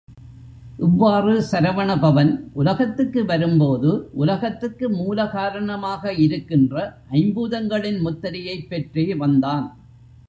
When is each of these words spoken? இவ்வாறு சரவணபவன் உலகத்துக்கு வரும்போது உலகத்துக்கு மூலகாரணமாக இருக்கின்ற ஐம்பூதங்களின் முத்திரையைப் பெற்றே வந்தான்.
இவ்வாறு 0.77 1.45
சரவணபவன் 1.51 2.31
உலகத்துக்கு 2.53 3.25
வரும்போது 3.25 4.09
உலகத்துக்கு 4.13 4.89
மூலகாரணமாக 4.91 6.17
இருக்கின்ற 6.17 6.75
ஐம்பூதங்களின் 7.11 7.99
முத்திரையைப் 7.99 8.67
பெற்றே 8.69 9.15
வந்தான். 9.15 9.67